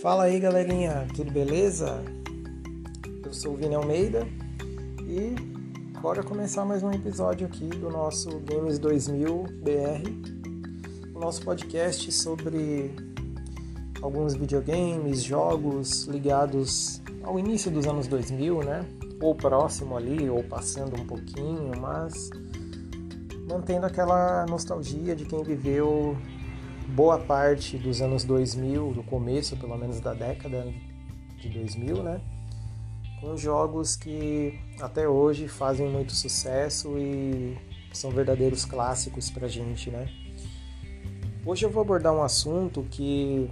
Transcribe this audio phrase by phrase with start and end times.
[0.00, 2.04] Fala aí galerinha, tudo beleza?
[3.24, 4.28] Eu sou o Vini Almeida
[5.00, 5.34] e
[6.00, 12.94] bora começar mais um episódio aqui do nosso Games 2000 BR, o nosso podcast sobre
[14.00, 18.86] alguns videogames, jogos ligados ao início dos anos 2000, né?
[19.20, 22.30] Ou próximo ali, ou passando um pouquinho, mas
[23.48, 26.16] mantendo aquela nostalgia de quem viveu
[26.88, 30.66] boa parte dos anos 2000, do começo pelo menos da década
[31.36, 32.20] de 2000, né?
[33.20, 37.58] Com jogos que até hoje fazem muito sucesso e
[37.92, 40.08] são verdadeiros clássicos pra gente, né?
[41.44, 43.50] Hoje eu vou abordar um assunto que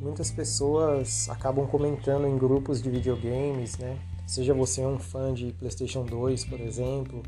[0.00, 3.98] muitas pessoas acabam comentando em grupos de videogames, né?
[4.26, 7.22] Seja você um fã de PlayStation 2, por exemplo,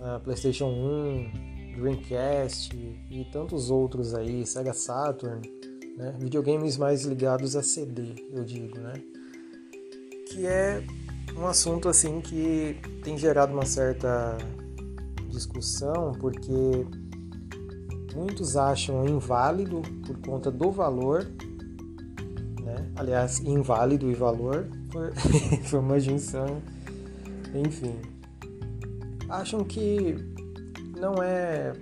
[0.00, 2.74] uh, PlayStation 1, Dreamcast
[3.10, 5.40] e tantos outros aí, Sega Saturn,
[5.96, 6.14] né?
[6.18, 8.94] videogames mais ligados a CD, eu digo, né?
[10.28, 10.84] Que é
[11.36, 14.36] um assunto assim que tem gerado uma certa
[15.28, 16.86] discussão porque
[18.14, 21.24] muitos acham inválido por conta do valor,
[22.62, 22.90] né?
[22.96, 24.66] Aliás, inválido e valor
[25.64, 26.62] foi uma junção,
[27.52, 27.96] enfim.
[29.28, 30.33] Acham que
[31.04, 31.74] não é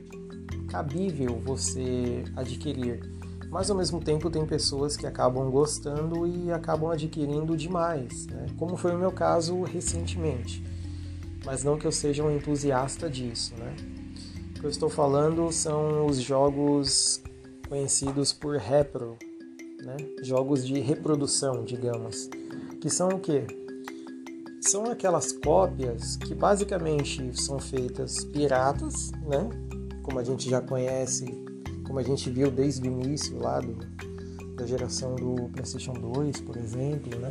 [0.69, 3.01] cabível você adquirir.
[3.49, 8.47] Mas ao mesmo tempo tem pessoas que acabam gostando e acabam adquirindo demais, né?
[8.59, 10.65] como foi o meu caso recentemente.
[11.45, 13.55] Mas não que eu seja um entusiasta disso.
[13.57, 13.77] Né?
[14.51, 17.23] O que eu estou falando são os jogos
[17.69, 19.17] conhecidos por repro,
[19.83, 19.97] né?
[20.23, 22.29] jogos de reprodução, digamos.
[22.81, 23.47] Que são o quê?
[24.63, 29.49] São aquelas cópias que basicamente são feitas piratas, né?
[30.03, 31.27] Como a gente já conhece,
[31.85, 33.77] como a gente viu desde o início lá do,
[34.55, 37.31] da geração do PlayStation 2, por exemplo, né?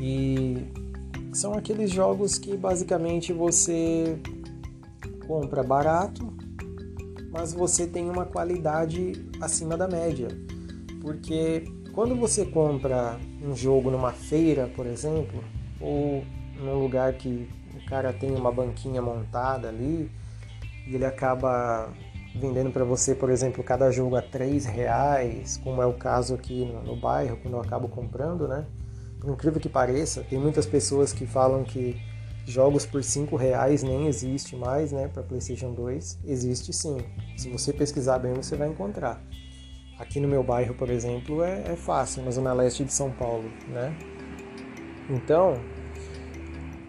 [0.00, 0.66] E
[1.32, 4.16] são aqueles jogos que basicamente você
[5.26, 6.32] compra barato,
[7.32, 10.28] mas você tem uma qualidade acima da média.
[11.00, 15.42] Porque quando você compra um jogo numa feira, por exemplo,
[15.80, 16.24] ou
[16.56, 20.10] num lugar que o cara tem uma banquinha montada ali
[20.86, 21.92] e ele acaba
[22.34, 26.64] vendendo para você, por exemplo, cada jogo a três reais, como é o caso aqui
[26.64, 28.66] no, no, bairro, quando eu acabo comprando, né?
[29.20, 32.00] Por incrível que pareça, tem muitas pessoas que falam que
[32.46, 35.08] jogos por cinco reais nem existe mais, né?
[35.08, 36.98] Para PlayStation 2 existe sim.
[37.36, 39.22] Se você pesquisar bem, você vai encontrar.
[39.98, 43.50] Aqui no meu bairro, por exemplo, é, é fácil, na zona leste de São Paulo,
[43.68, 43.94] né?
[45.10, 45.54] Então,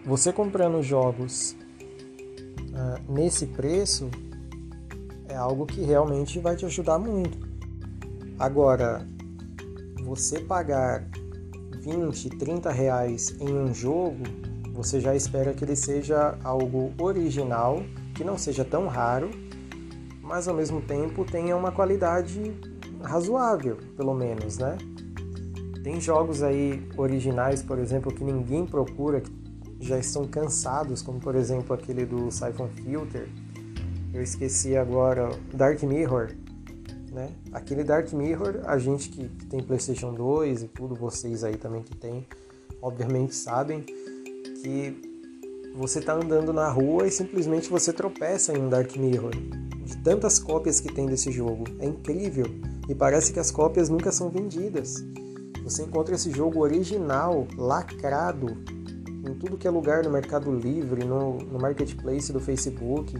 [0.06, 1.56] você comprando jogos
[2.70, 4.08] uh, nesse preço
[5.28, 7.36] é algo que realmente vai te ajudar muito.
[8.38, 9.04] Agora,
[10.04, 11.04] você pagar
[11.80, 14.22] 20, 30 reais em um jogo,
[14.72, 17.82] você já espera que ele seja algo original,
[18.14, 19.30] que não seja tão raro,
[20.22, 22.54] mas ao mesmo tempo tenha uma qualidade
[23.02, 24.78] razoável, pelo menos, né?
[25.82, 29.32] Tem jogos aí originais, por exemplo, que ninguém procura, que
[29.80, 33.28] já estão cansados, como por exemplo aquele do Siphon Filter.
[34.14, 36.30] Eu esqueci agora Dark Mirror,
[37.10, 37.30] né?
[37.52, 41.82] Aquele Dark Mirror, a gente que, que tem PlayStation 2 e tudo, vocês aí também
[41.82, 42.26] que tem,
[42.80, 45.10] obviamente sabem que
[45.74, 49.32] você está andando na rua e simplesmente você tropeça em um Dark Mirror.
[49.84, 51.64] De tantas cópias que tem desse jogo.
[51.80, 52.46] É incrível.
[52.88, 55.02] E parece que as cópias nunca são vendidas.
[55.72, 58.58] Você encontra esse jogo original, lacrado,
[59.26, 63.16] em tudo que é lugar no Mercado Livre, no, no Marketplace do Facebook.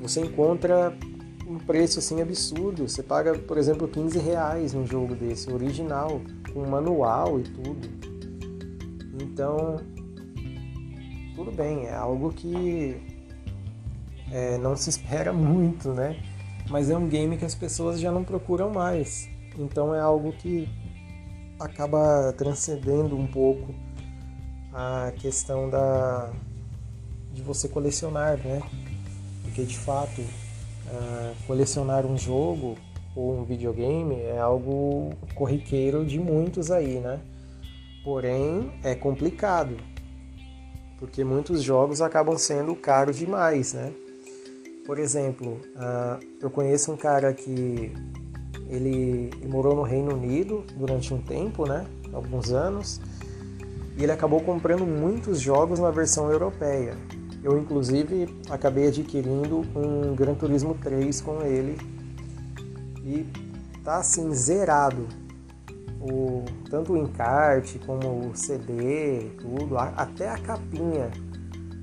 [0.00, 0.96] Você encontra
[1.44, 2.88] um preço assim absurdo.
[2.88, 6.20] Você paga, por exemplo, 15 reais num jogo desse, original,
[6.54, 7.88] com manual e tudo.
[9.20, 9.80] Então,
[11.34, 12.96] tudo bem, é algo que
[14.30, 16.22] é, não se espera muito, né?
[16.70, 19.28] Mas é um game que as pessoas já não procuram mais.
[19.58, 20.68] Então é algo que
[21.58, 23.74] acaba transcendendo um pouco
[24.72, 26.32] a questão da
[27.32, 28.62] de você colecionar, né?
[29.42, 32.76] Porque de fato uh, colecionar um jogo
[33.16, 37.20] ou um videogame é algo corriqueiro de muitos aí, né?
[38.04, 39.76] Porém é complicado
[41.02, 43.92] porque muitos jogos acabam sendo caros demais, né?
[44.86, 47.92] Por exemplo, uh, eu conheço um cara que
[48.68, 51.86] ele, morou no Reino Unido durante um tempo, né?
[52.12, 53.00] Alguns anos
[53.96, 56.96] e ele acabou comprando muitos jogos na versão europeia.
[57.42, 61.76] Eu, inclusive, acabei adquirindo um Gran Turismo 3 com ele
[63.04, 63.26] e
[63.82, 65.06] tá assim, zerado.
[66.00, 71.10] o, tanto o encarte como o CD, tudo, até a capinha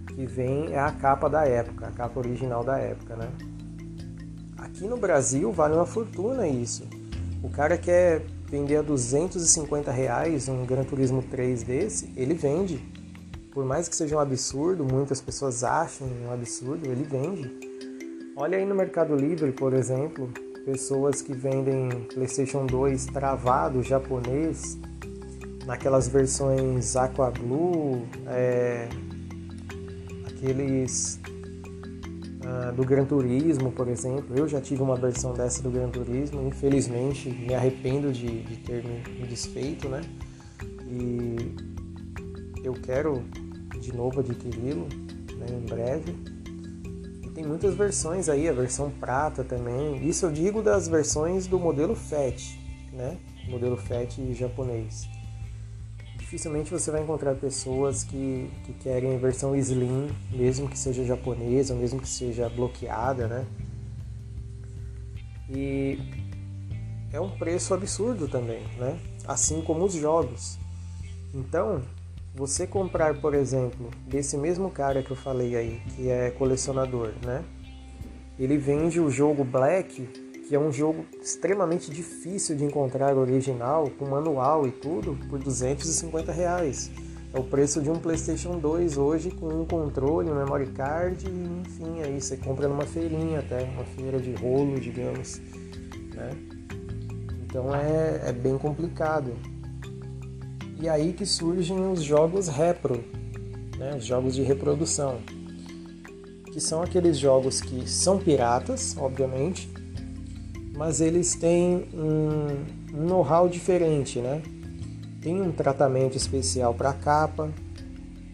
[0.08, 3.30] que vem é a capa da época, a capa original da época, né?
[4.70, 6.88] Aqui no Brasil vale uma fortuna isso.
[7.42, 12.80] O cara quer vender a 250 reais um Gran Turismo 3 desse, ele vende.
[13.52, 17.52] Por mais que seja um absurdo, muitas pessoas acham um absurdo, ele vende.
[18.36, 20.32] Olha aí no Mercado Livre, por exemplo,
[20.66, 24.78] pessoas que vendem PlayStation 2 travado japonês,
[25.66, 28.88] naquelas versões Aqua Blue, é,
[30.28, 31.20] aqueles
[32.50, 34.36] uh, do Gran Turismo, por exemplo.
[34.36, 38.84] Eu já tive uma versão dessa do Gran Turismo, infelizmente me arrependo de, de ter
[38.84, 40.02] me, me desfeito, né?
[40.88, 41.56] E
[42.64, 43.24] eu quero
[43.80, 44.88] de novo adquiri-lo
[45.38, 46.40] né, em breve
[47.40, 50.06] tem muitas versões aí, a versão prata também.
[50.06, 52.60] Isso eu digo das versões do modelo FAT,
[52.92, 53.18] né?
[53.48, 55.08] Modelo FAT japonês.
[56.30, 61.74] Dificilmente você vai encontrar pessoas que, que querem a versão Slim, mesmo que seja japonesa,
[61.74, 63.48] mesmo que seja bloqueada, né?
[65.50, 65.98] E
[67.12, 69.00] é um preço absurdo também, né?
[69.28, 70.60] Assim como os jogos.
[71.34, 71.82] Então,
[72.36, 77.44] você comprar, por exemplo, desse mesmo cara que eu falei aí, que é colecionador, né?
[78.38, 84.08] Ele vende o jogo Black, que é um jogo extremamente difícil de encontrar original, com
[84.08, 86.90] manual e tudo, por 250 reais.
[87.32, 92.02] É o preço de um PlayStation 2 hoje com um controle, um memory card, enfim,
[92.02, 95.40] aí você compra numa feirinha até, uma feira de rolo, digamos,
[96.16, 96.32] né?
[97.44, 99.34] Então é, é bem complicado.
[100.82, 103.04] E aí que surgem os jogos repro,
[103.78, 103.96] né?
[103.96, 105.20] os jogos de reprodução,
[106.52, 109.70] que são aqueles jogos que são piratas, obviamente,
[110.80, 114.42] mas eles têm um, know-how diferente, né?
[115.22, 117.52] Tem um tratamento especial para a capa,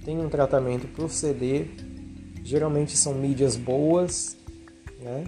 [0.06, 1.66] tem um tratamento para o CD,
[2.44, 4.38] geralmente são mídias boas,
[5.02, 5.24] né?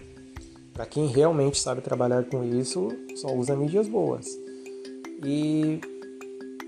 [0.71, 4.27] Para quem realmente sabe trabalhar com isso, só usa mídias boas.
[5.25, 5.81] E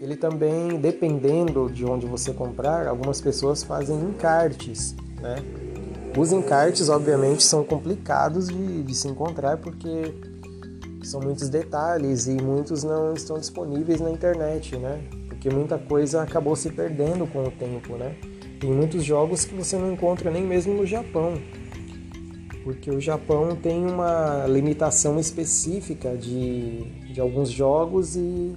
[0.01, 5.36] ele também, dependendo de onde você comprar, algumas pessoas fazem encartes, né?
[6.18, 10.12] Os encartes, obviamente, são complicados de, de se encontrar porque
[11.04, 15.01] são muitos detalhes e muitos não estão disponíveis na internet, né?
[15.28, 18.16] Porque muita coisa acabou se perdendo com o tempo, né?
[18.60, 21.42] Tem muitos jogos que você não encontra nem mesmo no Japão,
[22.63, 28.54] porque o Japão tem uma limitação específica de, de alguns jogos e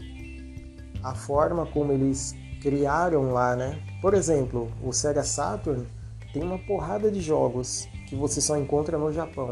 [1.02, 3.80] a forma como eles criaram lá, né?
[4.00, 5.86] Por exemplo, o Sega Saturn
[6.32, 9.50] tem uma porrada de jogos que você só encontra no Japão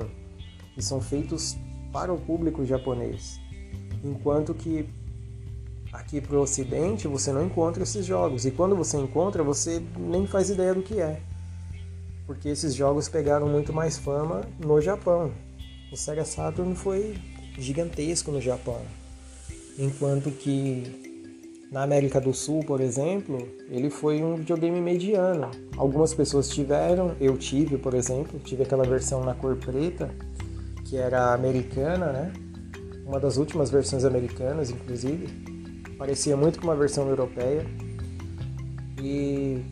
[0.77, 1.57] e são feitos
[1.93, 3.41] para o público japonês,
[4.05, 4.89] enquanto que
[5.93, 10.27] aqui para o Ocidente você não encontra esses jogos e quando você encontra você nem
[10.27, 11.21] faz ideia do que é,
[12.27, 15.33] porque esses jogos pegaram muito mais fama no Japão.
[15.93, 17.19] O Sega Saturn foi
[17.59, 18.81] gigantesco no Japão,
[19.77, 21.11] enquanto que
[21.71, 23.39] na América do Sul, por exemplo,
[23.69, 25.51] ele foi um videogame mediano.
[25.77, 30.11] Algumas pessoas tiveram, eu tive, por exemplo, tive aquela versão na cor preta,
[30.91, 32.33] que era americana, né?
[33.07, 35.29] Uma das últimas versões americanas, inclusive.
[35.97, 37.65] Parecia muito com uma versão europeia.
[39.01, 39.65] E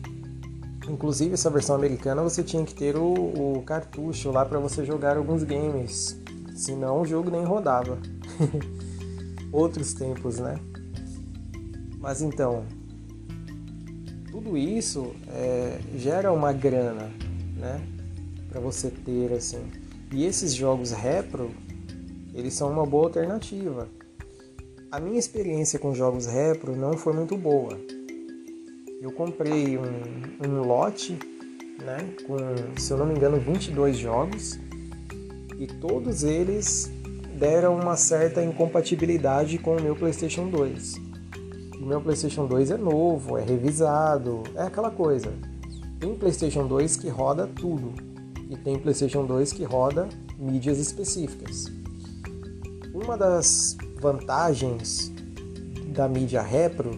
[0.87, 5.17] inclusive essa versão americana você tinha que ter o, o cartucho lá para você jogar
[5.17, 6.19] alguns games,
[6.55, 7.99] senão o jogo nem rodava.
[9.51, 10.57] Outros tempos, né?
[11.99, 12.63] Mas então,
[14.31, 17.11] tudo isso é, gera uma grana,
[17.57, 17.81] né?
[18.49, 19.88] Para você ter assim.
[20.11, 21.51] E esses jogos repro,
[22.33, 23.87] eles são uma boa alternativa.
[24.91, 27.79] A minha experiência com jogos repro não foi muito boa.
[29.01, 31.17] Eu comprei um, um lote,
[31.83, 31.97] né?
[32.25, 32.37] Com,
[32.79, 34.59] se eu não me engano, 22 jogos.
[35.57, 36.91] E todos eles
[37.37, 41.09] deram uma certa incompatibilidade com o meu PlayStation 2
[41.81, 45.31] o meu PlayStation 2 é novo, é revisado, é aquela coisa.
[45.99, 48.08] Tem PlayStation 2 que roda tudo
[48.49, 51.65] e tem PlayStation 2 que roda mídias específicas.
[52.93, 55.11] Uma das vantagens
[55.93, 56.91] da mídia repro,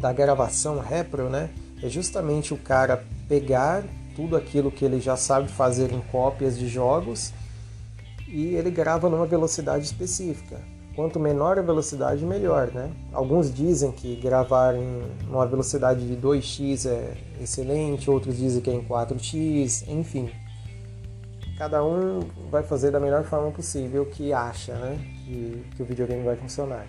[0.00, 1.50] da gravação repro, né,
[1.82, 3.84] é justamente o cara pegar
[4.16, 7.32] tudo aquilo que ele já sabe fazer em cópias de jogos
[8.26, 10.60] e ele grava numa velocidade específica
[10.94, 12.92] quanto menor a velocidade, melhor, né?
[13.12, 18.74] Alguns dizem que gravar em uma velocidade de 2x é excelente, outros dizem que é
[18.74, 20.30] em 4x, enfim.
[21.56, 22.20] Cada um
[22.50, 24.98] vai fazer da melhor forma possível que acha, né?
[25.24, 26.86] Que, que o videogame vai funcionar.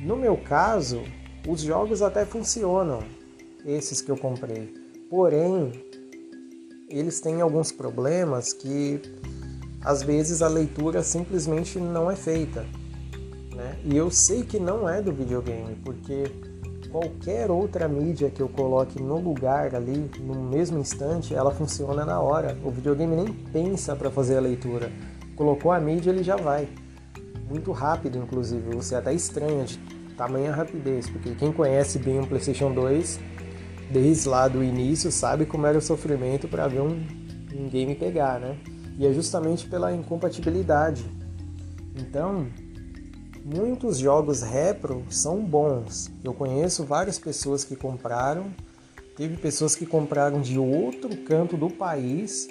[0.00, 1.02] No meu caso,
[1.46, 3.00] os jogos até funcionam,
[3.64, 4.72] esses que eu comprei.
[5.10, 5.72] Porém,
[6.88, 9.00] eles têm alguns problemas que
[9.84, 12.64] às vezes a leitura simplesmente não é feita.
[13.84, 16.30] E eu sei que não é do videogame, porque
[16.92, 22.20] qualquer outra mídia que eu coloque no lugar ali, no mesmo instante, ela funciona na
[22.20, 22.56] hora.
[22.62, 24.92] O videogame nem pensa para fazer a leitura.
[25.34, 26.68] Colocou a mídia, ele já vai.
[27.48, 28.76] Muito rápido, inclusive.
[28.76, 29.78] Você até estranha de
[30.16, 33.18] tamanha rapidez, porque quem conhece bem um PlayStation 2,
[33.90, 37.04] desde lá do início, sabe como era o sofrimento para ver um,
[37.54, 38.56] um game pegar, né?
[38.98, 41.04] E é justamente pela incompatibilidade.
[41.96, 42.46] Então,
[43.44, 46.08] Muitos jogos repro são bons.
[46.22, 48.52] Eu conheço várias pessoas que compraram.
[49.16, 52.46] Teve pessoas que compraram de outro canto do país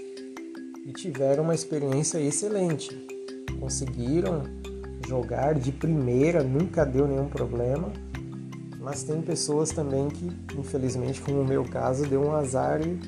[0.86, 2.90] e tiveram uma experiência excelente.
[3.58, 4.44] Conseguiram
[5.08, 7.94] jogar de primeira, nunca deu nenhum problema.
[8.78, 13.00] Mas tem pessoas também que, infelizmente, como o meu caso, deu um azar e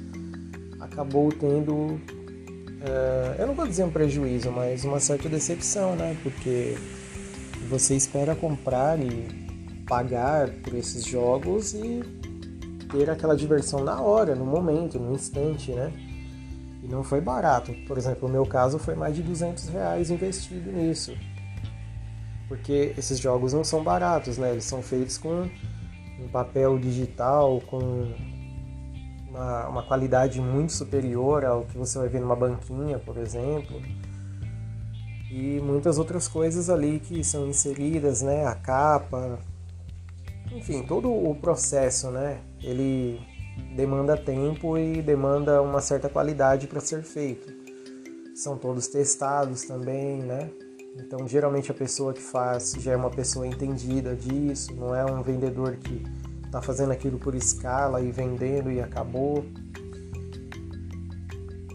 [0.79, 1.99] acabou tendo, uh,
[3.37, 6.15] eu não vou dizer um prejuízo, mas uma certa decepção, né?
[6.23, 6.77] Porque
[7.63, 12.01] você espera comprar e pagar por esses jogos e
[12.91, 15.91] ter aquela diversão na hora, no momento, no instante, né?
[16.83, 17.73] E não foi barato.
[17.87, 21.15] Por exemplo, no meu caso foi mais de 200 reais investido nisso.
[22.47, 24.51] Porque esses jogos não são baratos, né?
[24.51, 25.49] Eles são feitos com
[26.19, 28.13] um papel digital, com
[29.27, 33.81] uma, uma qualidade muito superior ao que você vai ver numa banquinha, por exemplo
[35.35, 38.45] e muitas outras coisas ali que são inseridas, né?
[38.45, 39.39] A capa,
[40.51, 42.39] enfim, todo o processo, né?
[42.61, 43.19] Ele
[43.75, 47.51] demanda tempo e demanda uma certa qualidade para ser feito.
[48.35, 50.51] São todos testados também, né?
[50.97, 55.23] Então, geralmente a pessoa que faz já é uma pessoa entendida disso, não é um
[55.23, 56.03] vendedor que
[56.45, 59.43] está fazendo aquilo por escala e vendendo e acabou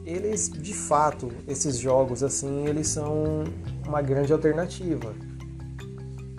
[0.09, 3.45] eles de fato, esses jogos assim, eles são
[3.87, 5.13] uma grande alternativa.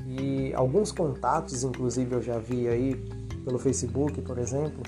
[0.08, 2.96] E alguns contatos, inclusive eu já vi aí
[3.46, 4.82] pelo Facebook, por exemplo,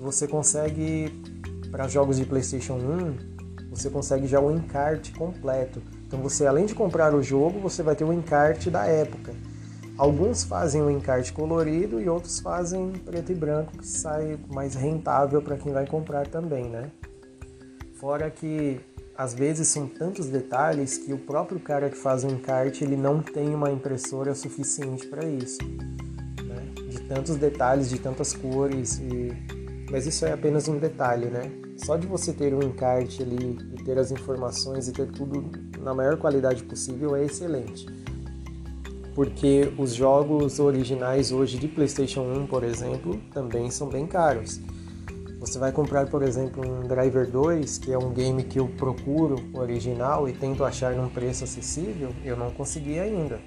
[0.00, 1.22] você consegue
[1.70, 5.80] para jogos de PlayStation 1, você consegue já o encarte completo.
[6.04, 9.32] Então você além de comprar o jogo, você vai ter o encarte da época.
[9.96, 15.40] Alguns fazem o encarte colorido e outros fazem preto e branco, que sai mais rentável
[15.40, 16.90] para quem vai comprar também, né?
[17.94, 18.80] Fora que
[19.16, 23.22] às vezes são tantos detalhes que o próprio cara que faz o encarte ele não
[23.22, 25.58] tem uma impressora suficiente para isso.
[26.42, 26.88] Né?
[26.88, 28.98] De tantos detalhes, de tantas cores.
[28.98, 29.32] E...
[29.90, 31.52] Mas isso é apenas um detalhe, né?
[31.76, 35.94] Só de você ter um encarte ali e ter as informações e ter tudo na
[35.94, 37.86] maior qualidade possível é excelente.
[39.14, 44.60] Porque os jogos originais hoje de PlayStation 1, por exemplo, também são bem caros.
[45.44, 49.36] Você vai comprar, por exemplo, um Driver 2, que é um game que eu procuro
[49.52, 53.38] original e tento achar num preço acessível, eu não consegui ainda.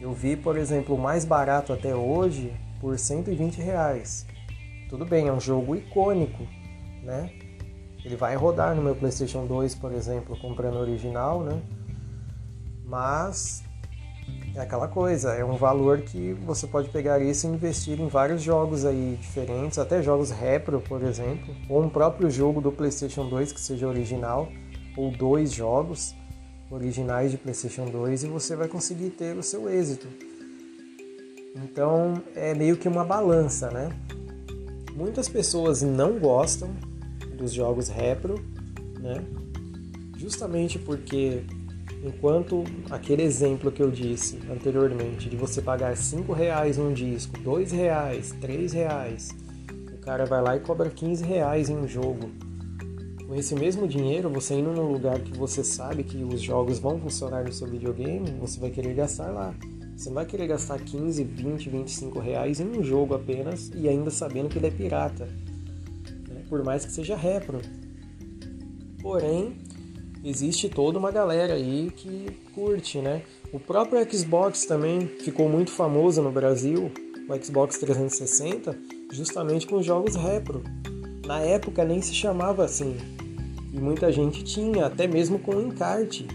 [0.00, 4.26] Eu vi, por exemplo, o mais barato até hoje por 120 reais.
[4.90, 6.42] Tudo bem, é um jogo icônico,
[7.04, 7.30] né?
[8.04, 11.62] Ele vai rodar no meu PlayStation 2, por exemplo, comprando original, né?
[12.84, 13.62] Mas
[14.54, 18.42] é aquela coisa, é um valor que você pode pegar isso e investir em vários
[18.42, 23.52] jogos aí diferentes, até jogos repro, por exemplo, ou um próprio jogo do PlayStation 2
[23.52, 24.48] que seja original,
[24.96, 26.14] ou dois jogos
[26.70, 30.06] originais de PlayStation 2 e você vai conseguir ter o seu êxito.
[31.56, 33.90] Então é meio que uma balança, né?
[34.94, 36.70] Muitas pessoas não gostam
[37.36, 38.34] dos jogos repro,
[39.00, 39.24] né?
[40.16, 41.42] Justamente porque
[42.04, 47.70] Enquanto aquele exemplo que eu disse anteriormente, de você pagar cinco reais num disco, dois
[47.70, 49.30] reais, três reais,
[49.92, 52.28] o cara vai lá e cobra 15 reais em um jogo.
[53.24, 56.98] Com esse mesmo dinheiro, você indo num lugar que você sabe que os jogos vão
[56.98, 59.54] funcionar no seu videogame, você vai querer gastar lá.
[59.96, 64.10] Você não vai querer gastar 15, 20, 25 reais em um jogo apenas e ainda
[64.10, 65.26] sabendo que ele é pirata.
[66.28, 66.42] Né?
[66.48, 67.60] Por mais que seja repro.
[69.00, 69.56] Porém,
[70.24, 73.22] existe toda uma galera aí que curte, né?
[73.52, 76.90] O próprio Xbox também ficou muito famoso no Brasil,
[77.28, 78.76] o Xbox 360,
[79.10, 80.62] justamente com jogos retro.
[81.26, 82.96] Na época nem se chamava assim.
[83.72, 86.26] E muita gente tinha, até mesmo com encarte.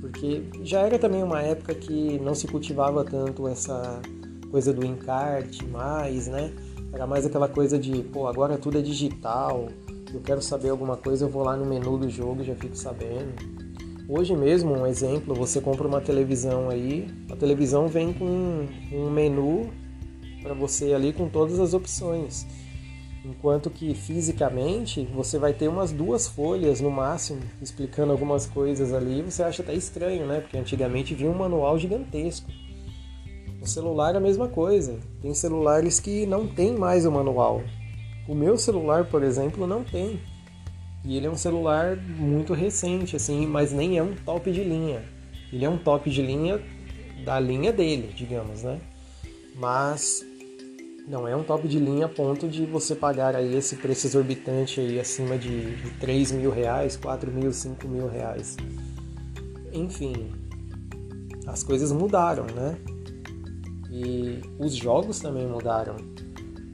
[0.00, 4.00] Porque já era também uma época que não se cultivava tanto essa
[4.50, 6.52] coisa do encarte mais, né?
[6.92, 9.68] Era mais aquela coisa de, pô, agora tudo é digital,
[10.12, 13.34] eu quero saber alguma coisa, eu vou lá no menu do jogo já fico sabendo.
[14.08, 19.70] Hoje mesmo, um exemplo, você compra uma televisão aí, a televisão vem com um menu
[20.42, 22.46] para você ali com todas as opções.
[23.24, 29.20] Enquanto que fisicamente você vai ter umas duas folhas no máximo explicando algumas coisas ali,
[29.20, 30.40] você acha até estranho, né?
[30.40, 32.50] Porque antigamente vinha um manual gigantesco.
[33.60, 34.98] O celular é a mesma coisa.
[35.20, 37.60] Tem celulares que não tem mais o manual.
[38.28, 40.20] O meu celular, por exemplo, não tem.
[41.02, 45.02] E ele é um celular muito recente, assim, mas nem é um top de linha.
[45.50, 46.60] Ele é um top de linha
[47.24, 48.78] da linha dele, digamos, né?
[49.56, 50.22] Mas
[51.08, 54.78] não é um top de linha a ponto de você pagar aí esse preço exorbitante
[54.78, 58.58] aí acima de, de 3 mil reais, 4 mil, 5 mil reais.
[59.72, 60.30] Enfim,
[61.46, 62.76] as coisas mudaram, né?
[63.90, 65.96] E os jogos também mudaram.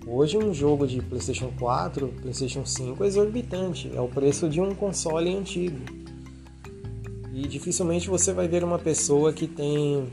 [0.06, 4.74] Hoje um jogo de PlayStation 4, PlayStation 5 é exorbitante, é o preço de um
[4.74, 5.78] console antigo.
[7.32, 10.06] E dificilmente você vai ver uma pessoa que tem,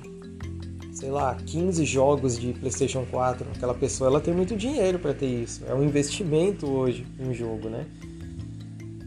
[0.94, 3.46] sei lá, 15 jogos de PlayStation 4.
[3.54, 5.66] Aquela pessoa ela tem muito dinheiro para ter isso.
[5.68, 7.86] É um investimento hoje um jogo, né?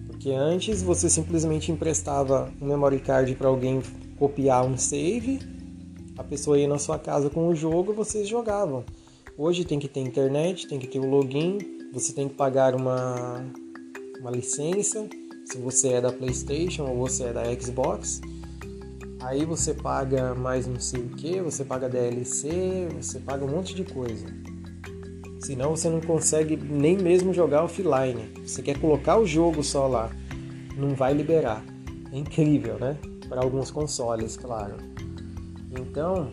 [0.07, 3.83] Porque antes você simplesmente emprestava um memory card para alguém
[4.19, 5.41] copiar um save,
[6.19, 8.85] a pessoa ia na sua casa com o jogo vocês jogavam.
[9.37, 11.59] Hoje tem que ter internet, tem que ter o login,
[11.93, 13.45] você tem que pagar uma,
[14.21, 15.09] uma licença,
[15.45, 18.21] se você é da PlayStation ou você é da Xbox.
[19.21, 23.75] Aí você paga mais não sei o que, você paga DLC, você paga um monte
[23.75, 24.25] de coisa.
[25.41, 28.33] Senão você não consegue nem mesmo jogar offline.
[28.47, 30.13] Você quer colocar o jogo só lá,
[30.77, 31.65] não vai liberar.
[32.13, 32.97] É incrível, né?
[33.29, 34.77] Para alguns consoles, claro.
[35.73, 36.31] Então,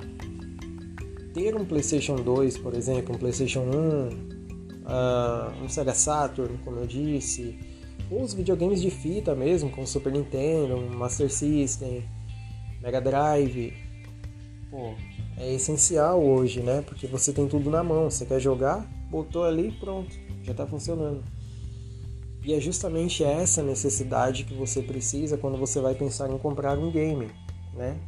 [1.33, 4.31] ter um PlayStation 2, por exemplo, um PlayStation 1, uh,
[4.85, 7.57] ah, um Sega Saturn, como eu disse,
[8.09, 12.03] ou os videogames de fita mesmo, como Super Nintendo, Master System,
[12.81, 13.73] Mega Drive,
[14.69, 14.93] pô,
[15.38, 16.82] é essencial hoje, né?
[16.82, 21.23] Porque você tem tudo na mão, você quer jogar, botou ali, pronto, já está funcionando.
[22.43, 26.91] E é justamente essa necessidade que você precisa quando você vai pensar em comprar um
[26.91, 27.29] game,
[27.73, 27.99] né?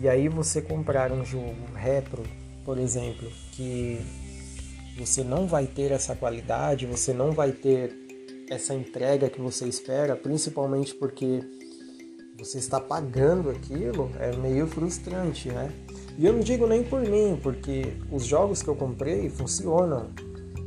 [0.00, 2.22] E aí você comprar um jogo retro,
[2.64, 3.98] por exemplo, que
[4.96, 7.92] você não vai ter essa qualidade, você não vai ter
[8.48, 11.40] essa entrega que você espera, principalmente porque
[12.38, 15.72] você está pagando aquilo, é meio frustrante, né?
[16.16, 20.10] E eu não digo nem por mim, porque os jogos que eu comprei funcionam.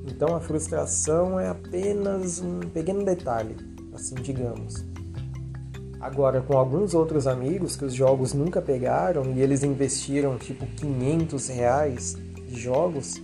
[0.06, 3.56] Então a frustração é apenas um pequeno detalhe,
[3.94, 4.91] assim digamos.
[6.02, 11.48] Agora, com alguns outros amigos que os jogos nunca pegaram e eles investiram tipo 500
[11.50, 13.22] reais de jogos,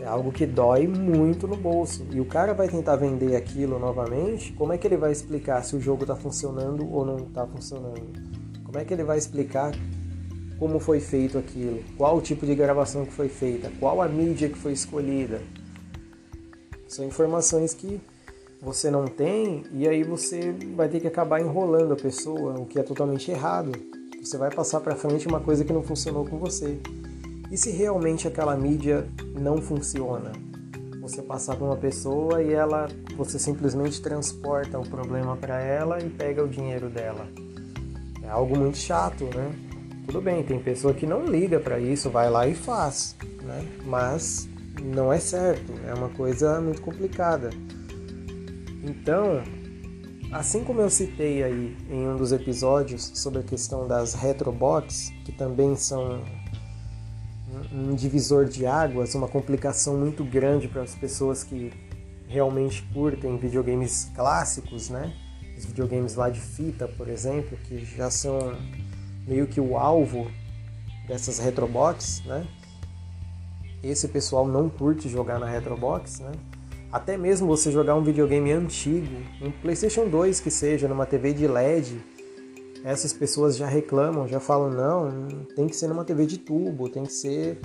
[0.00, 2.06] é algo que dói muito no bolso.
[2.12, 5.74] E o cara vai tentar vender aquilo novamente, como é que ele vai explicar se
[5.74, 8.00] o jogo está funcionando ou não está funcionando?
[8.62, 9.72] Como é que ele vai explicar
[10.60, 11.82] como foi feito aquilo?
[11.96, 13.68] Qual o tipo de gravação que foi feita?
[13.80, 15.42] Qual a mídia que foi escolhida?
[16.86, 18.00] São informações que
[18.60, 22.78] você não tem e aí você vai ter que acabar enrolando a pessoa, o que
[22.78, 23.72] é totalmente errado.
[24.22, 26.78] Você vai passar para frente uma coisa que não funcionou com você.
[27.50, 29.06] E se realmente aquela mídia
[29.38, 30.32] não funciona?
[31.00, 36.10] Você passar para uma pessoa e ela, você simplesmente transporta o problema para ela e
[36.10, 37.28] pega o dinheiro dela.
[38.24, 39.54] É algo muito chato, né?
[40.06, 43.14] Tudo bem, tem pessoa que não liga para isso, vai lá e faz,
[43.44, 43.64] né?
[43.84, 44.48] Mas
[44.82, 47.50] não é certo, é uma coisa muito complicada.
[48.86, 49.42] Então,
[50.30, 55.32] assim como eu citei aí em um dos episódios sobre a questão das retrobots, que
[55.32, 56.22] também são
[57.72, 61.72] um divisor de águas, uma complicação muito grande para as pessoas que
[62.28, 65.12] realmente curtem videogames clássicos, né?
[65.58, 68.56] Os videogames lá de fita, por exemplo, que já são
[69.26, 70.30] meio que o alvo
[71.08, 72.46] dessas retrobots, né?
[73.82, 76.32] Esse pessoal não curte jogar na retrobox, né?
[76.90, 81.46] Até mesmo você jogar um videogame antigo, um PlayStation 2 que seja, numa TV de
[81.46, 82.00] LED,
[82.84, 87.02] essas pessoas já reclamam, já falam: não, tem que ser numa TV de tubo, tem
[87.02, 87.58] que ser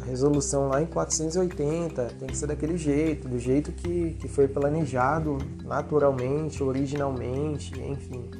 [0.00, 4.48] a resolução lá em 480, tem que ser daquele jeito, do jeito que, que foi
[4.48, 8.30] planejado naturalmente, originalmente, enfim.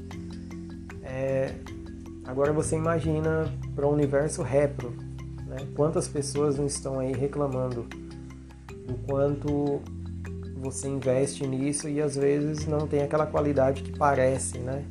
[1.02, 1.52] É,
[2.24, 4.94] agora você imagina para o universo retro,
[5.46, 5.68] né?
[5.76, 7.86] quantas pessoas não estão aí reclamando
[8.90, 9.80] do quanto
[10.56, 14.84] você investe nisso e às vezes não tem aquela qualidade que parece, né?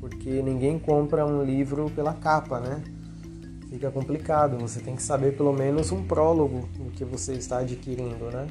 [0.00, 2.82] Porque ninguém compra um livro pela capa, né?
[3.68, 8.30] Fica complicado, você tem que saber pelo menos um prólogo do que você está adquirindo,
[8.30, 8.46] né?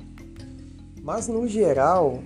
[1.04, 2.24] Mas no geral,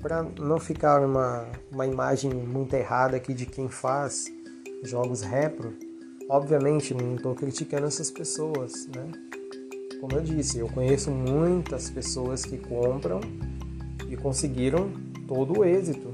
[0.00, 4.26] para não ficar uma, uma imagem muito errada aqui de quem faz
[4.84, 5.74] jogos repro,
[6.28, 9.10] obviamente não estou criticando essas pessoas, né?
[10.00, 13.20] Como eu disse, eu conheço muitas pessoas que compram
[14.08, 14.90] e conseguiram
[15.26, 16.12] todo o êxito.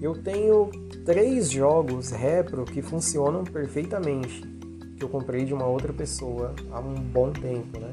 [0.00, 0.70] Eu tenho
[1.04, 4.42] três jogos repro que funcionam perfeitamente,
[4.96, 7.92] que eu comprei de uma outra pessoa há um bom tempo, né?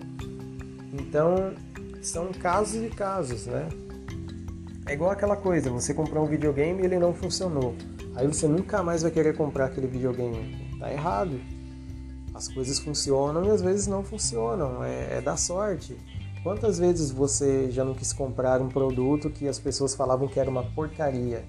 [0.94, 1.54] Então,
[2.02, 3.68] são casos e casos, né?
[4.86, 7.76] É igual aquela coisa, você comprou um videogame e ele não funcionou.
[8.16, 10.78] Aí você nunca mais vai querer comprar aquele videogame.
[10.80, 11.38] Tá errado.
[12.38, 14.84] As coisas funcionam e às vezes não funcionam.
[14.84, 15.98] É, é da sorte.
[16.44, 20.48] Quantas vezes você já não quis comprar um produto que as pessoas falavam que era
[20.48, 21.44] uma porcaria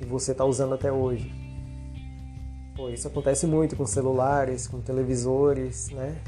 [0.00, 1.28] e você está usando até hoje?
[2.76, 6.22] Pô, isso acontece muito com celulares, com televisores, né?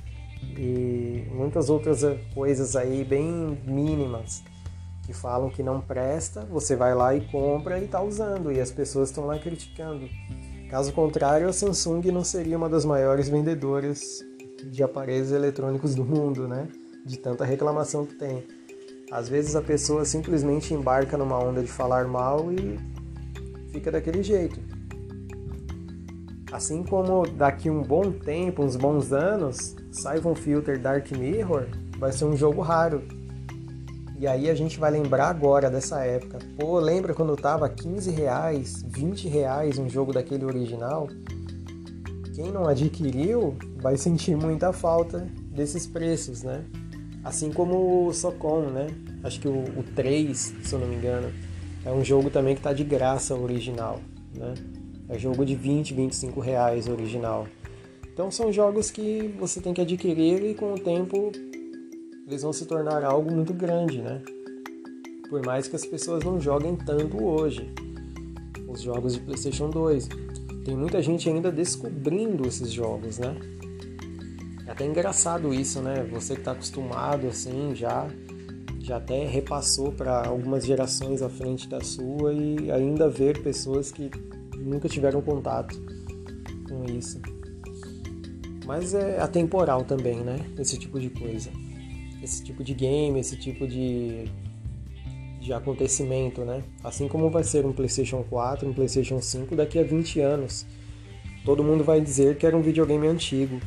[0.58, 2.00] E muitas outras
[2.34, 4.42] coisas aí bem mínimas
[5.06, 8.72] que falam que não presta, você vai lá e compra e está usando e as
[8.72, 10.08] pessoas estão lá criticando.
[10.70, 14.24] Caso contrário, a Samsung não seria uma das maiores vendedoras
[14.70, 16.68] de aparelhos eletrônicos do mundo, né?
[17.04, 18.44] de tanta reclamação que tem.
[19.10, 22.78] Às vezes a pessoa simplesmente embarca numa onda de falar mal e
[23.72, 24.60] fica daquele jeito.
[26.52, 31.66] Assim como daqui um bom tempo, uns bons anos, Siphon Filter Dark Mirror
[31.98, 33.02] vai ser um jogo raro.
[34.20, 36.40] E aí a gente vai lembrar agora dessa época.
[36.58, 41.08] Pô, lembra quando tava 15 reais, 20 reais um jogo daquele original?
[42.34, 46.66] Quem não adquiriu vai sentir muita falta desses preços, né?
[47.24, 48.88] Assim como o Socom, né?
[49.24, 51.32] Acho que o, o 3, se eu não me engano,
[51.82, 54.00] é um jogo também que está de graça original,
[54.36, 54.52] né?
[55.08, 57.48] É jogo de 20, 25 reais original.
[58.12, 61.32] Então são jogos que você tem que adquirir e com o tempo
[62.30, 64.22] eles vão se tornar algo muito grande, né?
[65.28, 67.68] Por mais que as pessoas não joguem tanto hoje.
[68.68, 70.08] Os jogos de PlayStation 2.
[70.64, 73.36] Tem muita gente ainda descobrindo esses jogos, né?
[74.64, 76.04] É até engraçado isso, né?
[76.12, 78.08] Você que está acostumado assim já
[78.78, 84.10] já até repassou para algumas gerações à frente da sua e ainda ver pessoas que
[84.56, 85.78] nunca tiveram contato
[86.66, 87.20] com isso.
[88.64, 90.38] Mas é atemporal também, né?
[90.58, 91.50] Esse tipo de coisa.
[92.22, 94.24] Esse tipo de game, esse tipo de,
[95.40, 96.62] de acontecimento, né?
[96.84, 100.66] Assim como vai ser um PlayStation 4, um PlayStation 5 daqui a 20 anos.
[101.44, 103.58] Todo mundo vai dizer que era um videogame antigo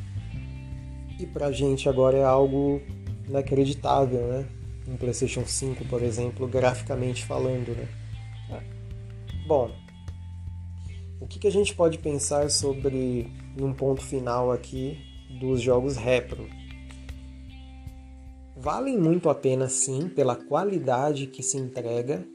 [1.19, 2.81] e pra gente agora é algo
[3.27, 4.45] inacreditável, né?
[4.87, 7.87] Um PlayStation 5, por exemplo, graficamente falando, né?
[9.45, 9.69] Bom,
[11.19, 14.97] o que, que a gente pode pensar sobre, num ponto final aqui,
[15.39, 16.47] dos jogos retro?
[18.63, 22.26] Valem muito a pena, sim, pela qualidade que se entrega,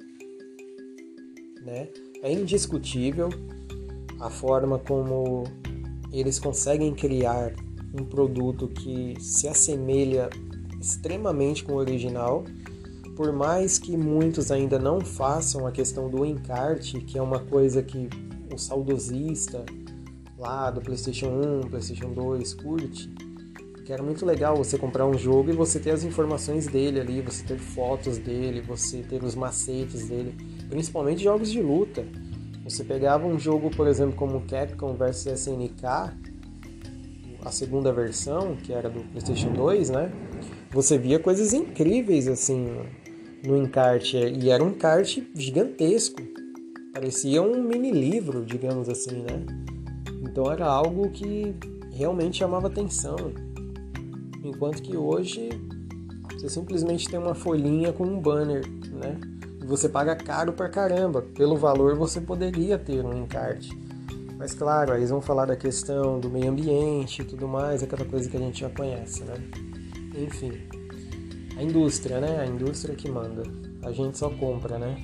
[1.65, 1.89] né?
[2.23, 3.31] É indiscutível
[4.21, 5.45] a forma como
[6.13, 7.55] eles conseguem criar
[7.99, 10.29] um produto que se assemelha
[10.79, 12.45] extremamente com o original,
[13.17, 17.83] por mais que muitos ainda não façam a questão do encarte, que é uma coisa
[17.83, 18.07] que
[18.53, 19.65] o saudosista
[20.37, 21.31] lá do PlayStation
[21.65, 23.11] 1, PlayStation 2 curte,
[23.89, 27.23] que era muito legal você comprar um jogo e você ter as informações dele ali,
[27.23, 30.35] você ter fotos dele, você ter os macetes dele,
[30.69, 32.05] principalmente jogos de luta.
[32.65, 35.87] Você pegava um jogo, por exemplo, como Capcom vs SNK,
[37.43, 40.13] a segunda versão, que era do PlayStation 2, né?
[40.71, 42.69] Você via coisas incríveis assim
[43.43, 46.21] no encarte e era um encarte gigantesco.
[46.93, 49.47] Parecia um mini livro, digamos assim, né?
[50.23, 51.57] Então era algo que
[51.91, 53.48] realmente chamava atenção.
[54.43, 55.51] Enquanto que hoje
[56.35, 59.19] você simplesmente tem uma folhinha com um banner, né?
[59.63, 61.23] E você paga caro pra caramba.
[61.23, 63.77] Pelo valor você poderia ter um encarte.
[64.39, 68.05] Mas claro, aí eles vão falar da questão do meio ambiente e tudo mais, aquela
[68.05, 69.35] coisa que a gente já conhece, né?
[70.17, 70.53] Enfim,
[71.57, 72.41] a indústria, né?
[72.41, 73.43] A indústria que manda.
[73.83, 74.97] A gente só compra, né?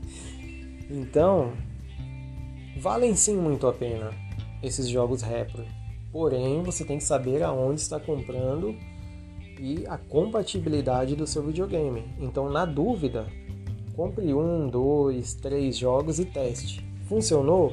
[0.90, 1.52] então,
[2.80, 4.10] valem sim muito a pena
[4.62, 5.64] esses jogos repro.
[6.14, 8.72] Porém, você tem que saber aonde está comprando
[9.58, 12.04] e a compatibilidade do seu videogame.
[12.20, 13.26] Então, na dúvida,
[13.96, 16.86] compre um, dois, três jogos e teste.
[17.08, 17.72] Funcionou?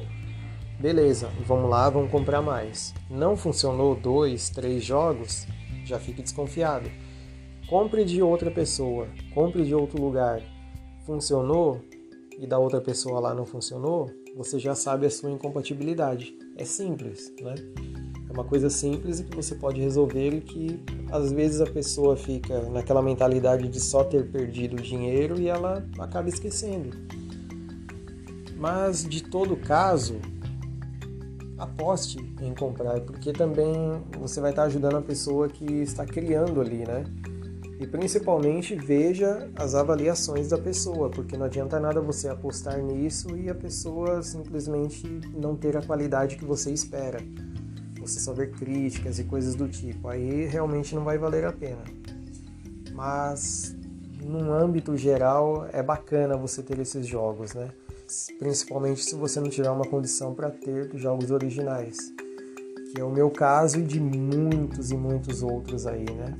[0.80, 2.92] Beleza, vamos lá, vamos comprar mais.
[3.08, 5.46] Não funcionou dois, três jogos,
[5.84, 6.90] já fique desconfiado.
[7.68, 10.42] Compre de outra pessoa, compre de outro lugar.
[11.06, 11.80] Funcionou
[12.40, 16.36] e da outra pessoa lá não funcionou, você já sabe a sua incompatibilidade.
[16.56, 17.54] É simples, né?
[18.32, 22.16] É uma coisa simples e que você pode resolver e que às vezes a pessoa
[22.16, 26.96] fica naquela mentalidade de só ter perdido o dinheiro e ela acaba esquecendo.
[28.56, 30.18] Mas de todo caso,
[31.58, 36.86] aposte em comprar, porque também você vai estar ajudando a pessoa que está criando ali,
[36.86, 37.04] né?
[37.78, 43.50] E principalmente veja as avaliações da pessoa, porque não adianta nada você apostar nisso e
[43.50, 47.18] a pessoa simplesmente não ter a qualidade que você espera.
[48.02, 51.82] Você só ver críticas e coisas do tipo, aí realmente não vai valer a pena.
[52.92, 53.74] Mas
[54.22, 57.70] num âmbito geral é bacana você ter esses jogos, né?
[58.38, 62.12] Principalmente se você não tiver uma condição para ter jogos originais,
[62.92, 66.36] que é o meu caso e de muitos e muitos outros aí, né?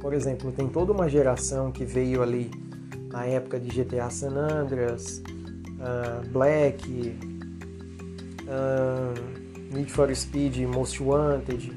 [0.00, 2.50] Por exemplo, tem toda uma geração que veio ali
[3.10, 5.22] na época de GTA San Andreas,
[5.78, 7.16] uh, Black,
[8.44, 11.72] uh, Need for Speed, Most Wanted.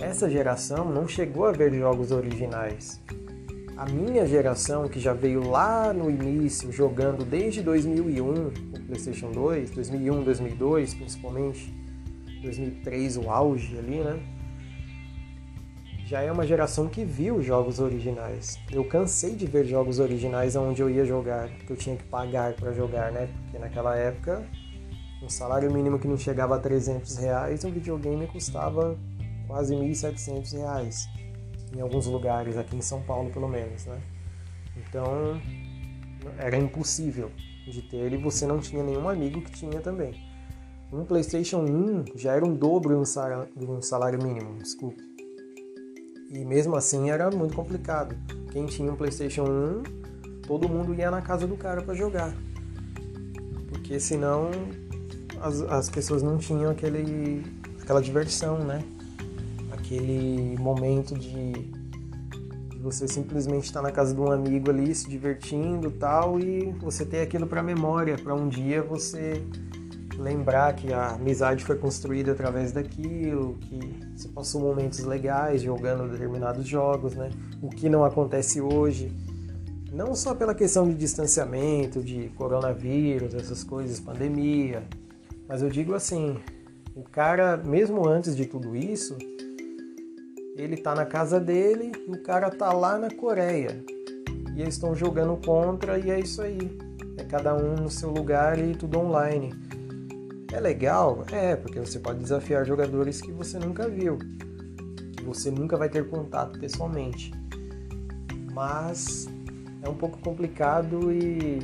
[0.00, 3.00] Essa geração não chegou a ver jogos originais.
[3.76, 8.52] A minha geração, que já veio lá no início, jogando desde 2001, o
[8.86, 11.72] PlayStation 2, 2001, 2002 principalmente,
[12.42, 14.20] 2003 o auge ali, né?
[16.08, 18.58] já é uma geração que viu jogos originais.
[18.72, 22.54] Eu cansei de ver jogos originais onde eu ia jogar, que eu tinha que pagar
[22.54, 23.28] para jogar, né?
[23.42, 24.42] Porque naquela época,
[25.22, 28.96] um salário mínimo que não chegava a 300 reais, um videogame custava
[29.46, 31.08] quase 1.700 reais.
[31.76, 34.00] Em alguns lugares, aqui em São Paulo pelo menos, né?
[34.76, 35.40] Então,
[36.38, 37.30] era impossível
[37.66, 40.14] de ter e você não tinha nenhum amigo que tinha também.
[40.92, 45.02] Um PlayStation 1 já era um dobro de um salário mínimo, desculpe.
[46.30, 48.16] E mesmo assim era muito complicado.
[48.50, 52.34] Quem tinha um PlayStation 1, todo mundo ia na casa do cara para jogar.
[53.68, 54.50] Porque senão
[55.42, 57.44] as, as pessoas não tinham aquele,
[57.80, 58.82] aquela diversão, né?
[59.72, 65.90] Aquele momento de, de você simplesmente estar na casa de um amigo ali se divertindo
[65.90, 69.42] tal e você ter aquilo para memória, para um dia você
[70.18, 73.78] lembrar que a amizade foi construída através daquilo, que
[74.16, 77.30] você passou momentos legais jogando determinados jogos, né?
[77.62, 79.12] O que não acontece hoje,
[79.92, 84.82] não só pela questão de distanciamento, de coronavírus, essas coisas, pandemia,
[85.48, 86.38] mas eu digo assim,
[86.94, 89.16] o cara, mesmo antes de tudo isso,
[90.56, 93.82] ele tá na casa dele e o cara tá lá na Coreia.
[94.54, 96.76] E eles estão jogando contra e é isso aí.
[97.16, 99.54] É cada um no seu lugar e tudo online.
[100.52, 101.24] É legal?
[101.30, 104.18] É, porque você pode desafiar jogadores que você nunca viu,
[105.16, 107.32] que você nunca vai ter contato pessoalmente.
[108.52, 109.28] Mas
[109.82, 111.60] é um pouco complicado e,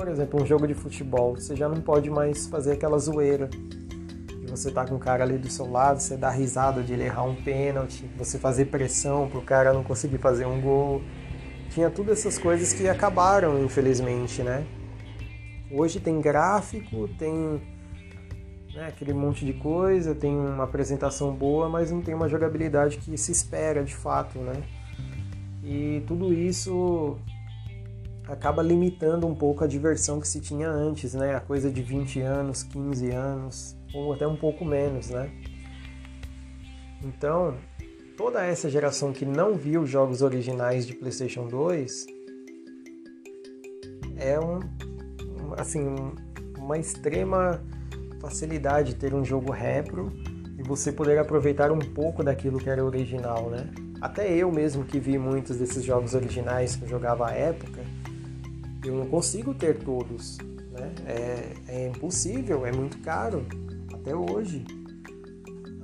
[0.00, 4.46] por exemplo, um jogo de futebol, você já não pode mais fazer aquela zoeira de
[4.46, 7.24] você tá com o cara ali do seu lado, você dá risada de ele errar
[7.24, 11.02] um pênalti, você fazer pressão pro cara não conseguir fazer um gol.
[11.68, 14.64] Tinha todas essas coisas que acabaram, infelizmente, né?
[15.70, 17.60] Hoje tem gráfico, tem
[18.74, 23.18] né, aquele monte de coisa, tem uma apresentação boa, mas não tem uma jogabilidade que
[23.18, 24.62] se espera de fato, né?
[25.62, 27.18] E tudo isso
[28.30, 31.34] acaba limitando um pouco a diversão que se tinha antes, né?
[31.34, 35.30] A coisa de 20 anos, 15 anos, ou até um pouco menos, né?
[37.02, 37.56] Então,
[38.16, 42.06] toda essa geração que não viu jogos originais de PlayStation 2
[44.16, 44.60] é um
[45.56, 45.96] assim,
[46.56, 47.60] uma extrema
[48.20, 50.12] facilidade de ter um jogo retro
[50.56, 53.68] e você poder aproveitar um pouco daquilo que era original, né?
[54.00, 57.79] Até eu mesmo que vi muitos desses jogos originais que eu jogava à época,
[58.84, 60.38] eu não consigo ter todos,
[60.70, 60.92] né?
[61.06, 63.46] É, é impossível, é muito caro,
[63.92, 64.64] até hoje.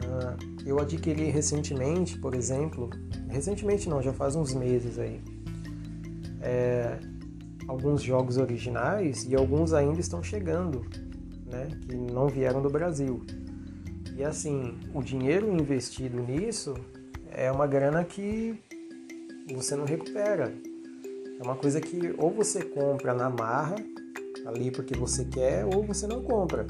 [0.03, 2.91] Uh, eu adquiri recentemente, por exemplo,
[3.29, 5.21] recentemente não, já faz uns meses aí,
[6.41, 6.99] é,
[7.69, 10.85] alguns jogos originais e alguns ainda estão chegando
[11.47, 13.25] né, que não vieram do Brasil.
[14.17, 16.75] E assim, o dinheiro investido nisso
[17.31, 18.59] é uma grana que
[19.53, 20.53] você não recupera.
[21.39, 23.77] É uma coisa que ou você compra na marra,
[24.47, 26.67] ali porque você quer, ou você não compra.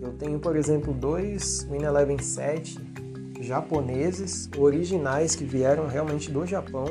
[0.00, 2.94] Eu tenho, por exemplo, dois Win Eleven 7
[3.40, 6.86] japoneses, originais, que vieram realmente do Japão.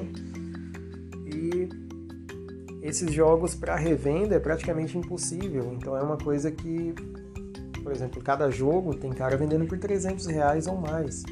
[1.26, 1.68] E
[2.82, 5.74] esses jogos para revenda é praticamente impossível.
[5.74, 6.94] Então é uma coisa que,
[7.82, 11.24] por exemplo, cada jogo tem cara vendendo por 300 reais ou mais.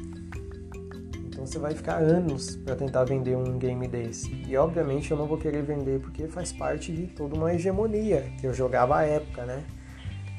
[1.42, 4.32] Você vai ficar anos para tentar vender um game desse.
[4.48, 8.46] E obviamente eu não vou querer vender porque faz parte de toda uma hegemonia que
[8.46, 9.64] eu jogava à época, né?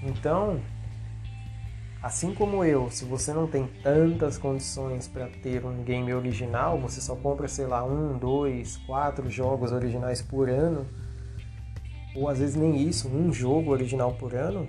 [0.02, 0.60] Então
[2.04, 7.00] Assim como eu, se você não tem tantas condições para ter um game original, você
[7.00, 10.86] só compra, sei lá, um, dois, quatro jogos originais por ano,
[12.14, 14.68] ou às vezes nem isso, um jogo original por ano,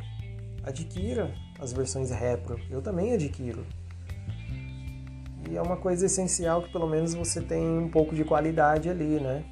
[0.63, 2.57] adquira as versões retro.
[2.71, 3.67] Eu também adquiro.
[5.51, 9.21] E é uma coisa essencial que pelo menos você tem um pouco de qualidade ali,
[9.21, 9.45] né?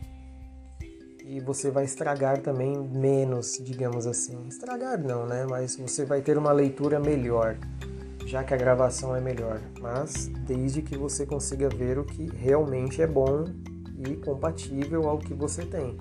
[1.25, 4.47] E você vai estragar também menos, digamos assim.
[4.49, 5.47] Estragar não, né?
[5.49, 7.57] Mas você vai ter uma leitura melhor,
[8.27, 9.61] já que a gravação é melhor.
[9.81, 13.45] Mas desde que você consiga ver o que realmente é bom
[14.07, 15.97] e compatível ao que você tem,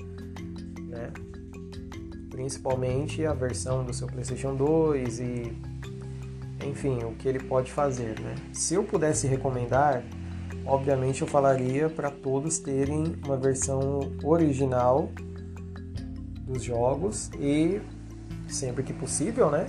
[0.88, 1.12] né?
[2.30, 5.71] Principalmente a versão do seu PlayStation 2 e
[6.66, 8.36] enfim, o que ele pode fazer, né?
[8.54, 10.04] Se eu pudesse recomendar,
[10.66, 15.10] obviamente eu falaria para todos terem uma versão original
[16.46, 17.82] dos jogos e
[18.48, 19.68] sempre que possível, né?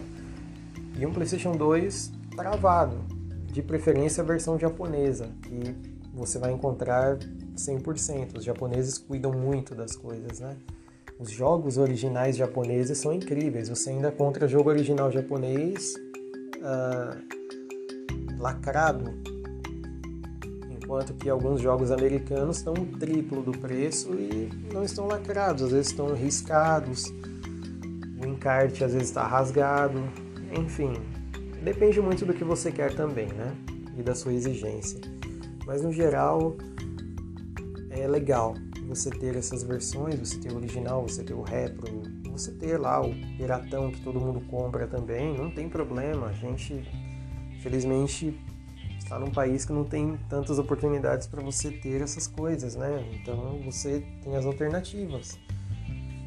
[0.99, 2.99] E um PlayStation 2 travado,
[3.47, 5.75] de preferência a versão japonesa, que
[6.15, 7.19] você vai encontrar
[7.57, 8.39] 100%.
[8.39, 10.57] Os japoneses cuidam muito das coisas, né?
[11.19, 13.69] Os jogos originais japoneses são incríveis.
[13.69, 15.95] Você ainda encontra jogo original japonês
[16.63, 19.13] uh, lacrado,
[20.71, 25.89] enquanto que alguns jogos americanos estão triplo do preço e não estão lacrados, às vezes
[25.89, 27.13] estão riscados,
[28.21, 30.03] o encarte às vezes está rasgado,
[30.59, 30.95] enfim,
[31.63, 33.55] depende muito do que você quer também, né?
[33.97, 35.01] E da sua exigência.
[35.67, 36.57] Mas no geral
[37.91, 38.55] é legal
[38.87, 43.01] você ter essas versões, você ter o original, você ter o retro, você ter lá
[43.01, 46.29] o piratão que todo mundo compra também, não tem problema.
[46.29, 46.83] A gente,
[47.63, 48.41] felizmente,
[48.99, 53.05] está num país que não tem tantas oportunidades para você ter essas coisas, né?
[53.13, 55.39] Então você tem as alternativas.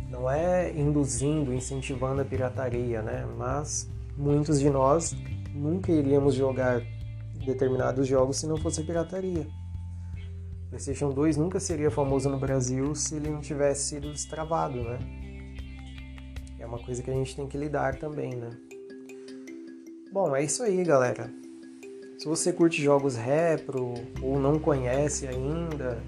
[0.09, 3.27] Não é induzindo, incentivando a pirataria, né?
[3.37, 5.15] Mas muitos de nós
[5.53, 6.81] nunca iríamos jogar
[7.45, 9.47] determinados jogos se não fosse pirataria.
[10.69, 15.24] PlayStation 2 nunca seria famoso no Brasil se ele não tivesse sido destravado, né?
[16.75, 18.49] Uma coisa que a gente tem que lidar também, né?
[20.11, 21.31] Bom, é isso aí, galera.
[22.19, 26.03] Se você curte jogos retro ou não conhece ainda,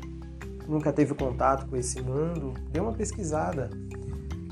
[0.68, 3.70] nunca teve contato com esse mundo, dê uma pesquisada.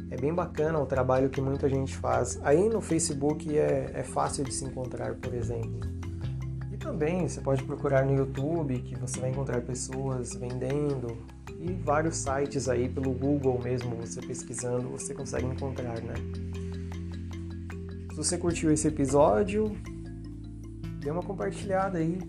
[0.10, 2.40] É bem bacana o trabalho que muita gente faz.
[2.44, 5.95] Aí no Facebook é, é fácil de se encontrar, por exemplo.
[6.86, 11.18] Também você pode procurar no YouTube, que você vai encontrar pessoas vendendo
[11.60, 16.14] e vários sites aí pelo Google mesmo, você pesquisando, você consegue encontrar, né?
[18.12, 19.76] Se você curtiu esse episódio,
[21.00, 22.20] dê uma compartilhada aí.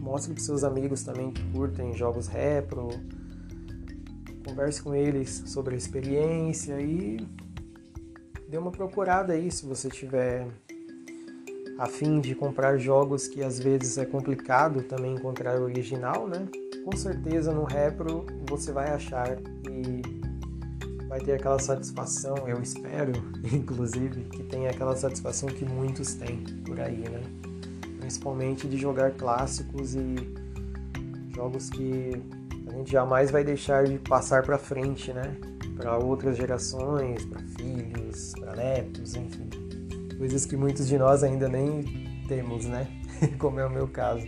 [0.00, 2.88] Mostre para seus amigos também que curtem jogos retro.
[4.44, 7.24] Converse com eles sobre a experiência e
[8.48, 10.48] dê uma procurada aí se você tiver
[11.78, 16.48] a fim de comprar jogos que às vezes é complicado também encontrar original, né?
[16.86, 19.36] com certeza no Repro você vai achar
[19.68, 20.02] e
[21.08, 23.12] vai ter aquela satisfação, eu espero,
[23.52, 27.22] inclusive, que tenha aquela satisfação que muitos têm por aí, né?
[27.98, 30.14] Principalmente de jogar clássicos e
[31.34, 32.22] jogos que
[32.68, 35.36] a gente jamais vai deixar de passar para frente, né?
[35.76, 39.48] Para outras gerações, para filhos, para netos, enfim.
[40.18, 41.82] Coisas que muitos de nós ainda nem
[42.26, 42.88] temos, né?
[43.38, 44.26] Como é o meu caso.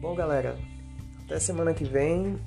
[0.00, 0.58] Bom, galera,
[1.24, 2.38] até semana que vem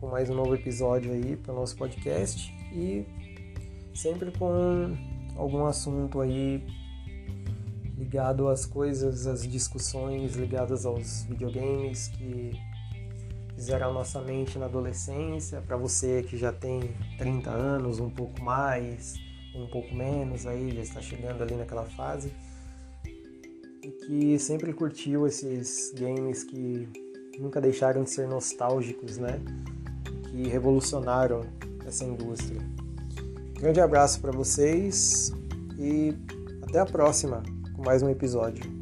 [0.00, 3.06] com mais um novo episódio aí para o nosso podcast e
[3.94, 4.96] sempre com
[5.36, 6.66] algum assunto aí
[7.96, 12.50] ligado às coisas, às discussões ligadas aos videogames que
[13.54, 16.80] fizeram a nossa mente na adolescência, para você que já tem
[17.18, 19.14] 30 anos, um pouco mais,
[19.62, 22.32] um pouco menos aí, já está chegando ali naquela fase
[23.82, 26.88] e que sempre curtiu esses games que
[27.38, 29.40] nunca deixaram de ser nostálgicos, né?
[30.30, 31.42] Que revolucionaram
[31.86, 32.60] essa indústria.
[33.58, 35.32] Grande abraço para vocês
[35.78, 36.14] e
[36.62, 37.42] até a próxima
[37.74, 38.77] com mais um episódio.